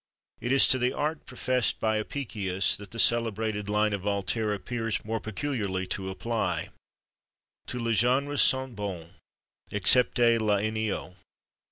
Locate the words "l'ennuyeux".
10.41-11.13